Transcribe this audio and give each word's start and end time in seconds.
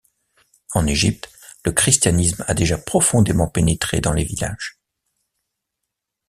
En 0.73 0.87
Égypte, 0.87 1.29
le 1.63 1.73
christianisme 1.73 2.43
a 2.47 2.55
déjà 2.55 2.79
profondément 2.79 3.47
pénétré 3.47 4.01
dans 4.01 4.13
les 4.13 4.23
villages. 4.23 4.79